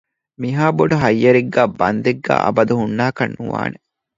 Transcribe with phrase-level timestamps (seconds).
[0.41, 3.77] މިހާ ބޮޑު ހައްޔަރެއްގައި ބަންދެއްގައި އަބަދު ހުންނާކަށް ނުވާނެ